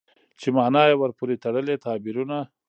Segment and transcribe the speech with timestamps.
[0.39, 2.37] چې مانا يې ورپورې تړلي تعبيرونه